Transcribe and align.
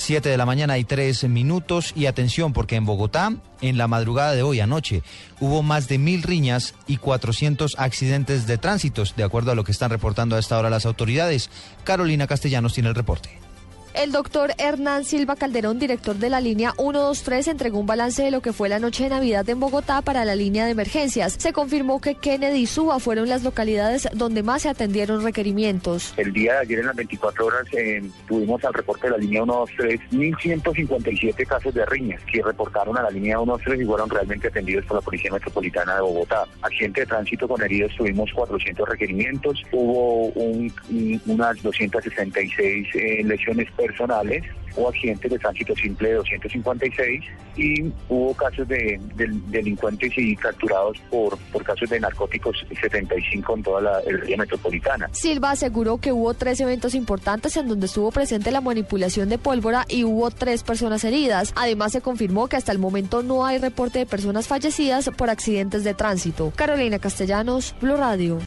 7 0.00 0.28
de 0.28 0.36
la 0.36 0.46
mañana 0.46 0.78
y 0.78 0.84
3 0.84 1.28
minutos 1.28 1.92
y 1.94 2.06
atención 2.06 2.52
porque 2.52 2.76
en 2.76 2.86
Bogotá, 2.86 3.34
en 3.60 3.76
la 3.76 3.86
madrugada 3.86 4.32
de 4.32 4.42
hoy 4.42 4.60
anoche, 4.60 5.02
hubo 5.40 5.62
más 5.62 5.88
de 5.88 5.98
mil 5.98 6.22
riñas 6.22 6.74
y 6.86 6.96
400 6.96 7.74
accidentes 7.78 8.46
de 8.46 8.58
tránsitos, 8.58 9.14
de 9.14 9.24
acuerdo 9.24 9.52
a 9.52 9.54
lo 9.54 9.64
que 9.64 9.72
están 9.72 9.90
reportando 9.90 10.36
a 10.36 10.38
esta 10.38 10.58
hora 10.58 10.70
las 10.70 10.86
autoridades. 10.86 11.50
Carolina 11.84 12.26
Castellanos 12.26 12.72
tiene 12.72 12.88
el 12.88 12.94
reporte. 12.94 13.49
El 13.92 14.12
doctor 14.12 14.52
Hernán 14.58 15.04
Silva 15.04 15.34
Calderón, 15.34 15.80
director 15.80 16.14
de 16.14 16.30
la 16.30 16.40
línea 16.40 16.72
123, 16.78 17.48
entregó 17.48 17.80
un 17.80 17.86
balance 17.86 18.22
de 18.22 18.30
lo 18.30 18.40
que 18.40 18.52
fue 18.52 18.68
la 18.68 18.78
noche 18.78 19.04
de 19.04 19.10
Navidad 19.10 19.48
en 19.48 19.58
Bogotá 19.58 20.00
para 20.00 20.24
la 20.24 20.36
línea 20.36 20.64
de 20.64 20.70
emergencias. 20.70 21.34
Se 21.38 21.52
confirmó 21.52 22.00
que 22.00 22.14
Kennedy 22.14 22.60
y 22.60 22.66
Suba 22.66 23.00
fueron 23.00 23.28
las 23.28 23.42
localidades 23.42 24.08
donde 24.14 24.44
más 24.44 24.62
se 24.62 24.68
atendieron 24.68 25.24
requerimientos. 25.24 26.14
El 26.16 26.32
día 26.32 26.54
de 26.54 26.58
ayer 26.60 26.78
en 26.78 26.86
las 26.86 26.96
24 26.96 27.46
horas 27.46 27.66
eh, 27.72 28.02
tuvimos 28.28 28.64
al 28.64 28.74
reporte 28.74 29.08
de 29.08 29.12
la 29.12 29.18
línea 29.18 29.42
123 29.42 30.00
1.157 30.12 31.46
casos 31.46 31.74
de 31.74 31.84
riñas 31.86 32.22
que 32.32 32.42
reportaron 32.42 32.96
a 32.96 33.02
la 33.02 33.10
línea 33.10 33.36
123 33.38 33.82
y 33.82 33.84
fueron 33.84 34.08
realmente 34.08 34.48
atendidos 34.48 34.84
por 34.86 34.98
la 34.98 35.02
Policía 35.02 35.32
Metropolitana 35.32 35.96
de 35.96 36.02
Bogotá. 36.02 36.44
Accidente 36.62 37.00
de 37.00 37.06
tránsito 37.06 37.48
con 37.48 37.60
heridos 37.62 37.92
tuvimos 37.96 38.30
400 38.32 38.88
requerimientos, 38.88 39.62
hubo 39.72 40.26
un, 40.28 40.72
unas 41.26 41.62
266 41.62 42.88
eh, 42.94 43.22
lesiones 43.24 43.68
personales 43.80 44.44
o 44.76 44.88
accidentes 44.88 45.30
de 45.30 45.38
tránsito 45.38 45.74
simple 45.74 46.08
de 46.10 46.14
256 46.16 47.24
y 47.56 47.92
hubo 48.08 48.34
casos 48.34 48.66
de, 48.68 49.00
delincuentes 49.48 50.12
y 50.16 50.36
capturados 50.36 50.98
por, 51.10 51.36
por 51.52 51.64
casos 51.64 51.90
de 51.90 52.00
narcóticos 52.00 52.64
75 52.80 53.56
en 53.56 53.62
toda 53.62 53.80
la 53.80 53.96
área 53.96 54.36
metropolitana. 54.36 55.08
Silva 55.12 55.50
aseguró 55.52 55.98
que 55.98 56.12
hubo 56.12 56.34
tres 56.34 56.60
eventos 56.60 56.94
importantes 56.94 57.56
en 57.56 57.68
donde 57.68 57.86
estuvo 57.86 58.10
presente 58.12 58.50
la 58.50 58.60
manipulación 58.60 59.28
de 59.28 59.38
pólvora 59.38 59.84
y 59.88 60.04
hubo 60.04 60.30
tres 60.30 60.62
personas 60.62 61.04
heridas. 61.04 61.52
Además 61.56 61.92
se 61.92 62.00
confirmó 62.00 62.48
que 62.48 62.56
hasta 62.56 62.72
el 62.72 62.78
momento 62.78 63.22
no 63.22 63.44
hay 63.44 63.58
reporte 63.58 63.98
de 63.98 64.06
personas 64.06 64.46
fallecidas 64.46 65.10
por 65.16 65.30
accidentes 65.30 65.84
de 65.84 65.94
tránsito. 65.94 66.52
Carolina 66.54 66.98
Castellanos, 66.98 67.74
Blue 67.80 67.96
Radio. 67.96 68.40